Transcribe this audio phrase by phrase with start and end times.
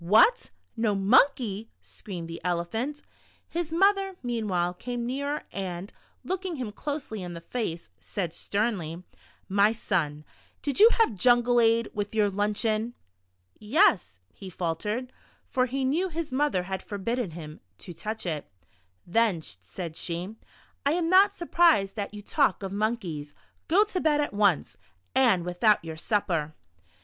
[0.03, 3.03] "What, no monkey?" screamed the Elephant.
[3.47, 5.93] His mother, meanwhile, came nearer, and
[6.23, 9.03] looking him closely in the face, said sternly:"
[9.61, 10.25] My son,
[10.63, 12.95] did you have jungle ade with your lunch eon?"
[13.59, 15.13] "Yes," he faltered
[15.45, 18.49] (for he knew his mother had forbidden him to touch it).
[19.05, 20.35] "Then," said she,
[20.83, 23.35] "I am not surprised that you talk of monkeys.
[23.67, 24.77] Go to bed at once,
[25.13, 26.55] and Avithout your supper."